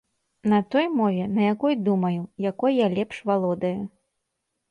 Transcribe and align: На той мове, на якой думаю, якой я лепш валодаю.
На 0.53 0.59
той 0.71 0.87
мове, 0.99 1.25
на 1.33 1.41
якой 1.55 1.75
думаю, 1.89 2.21
якой 2.49 2.75
я 2.75 2.87
лепш 2.95 3.21
валодаю. 3.29 3.81